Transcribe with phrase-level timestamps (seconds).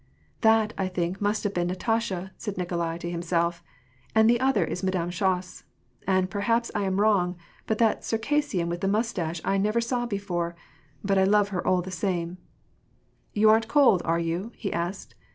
[0.51, 3.61] "That, I think, must have been Natasha," said Nikolai to himself,
[4.15, 5.61] "and that other is Madame Schoss;
[6.07, 7.35] and, perhaps I am wrong,
[7.67, 10.55] but that Circassian with the mustache I never saw before,
[11.03, 12.45] but I love her all the same I"
[13.41, 15.13] "You aren't cold, are you?" he asked.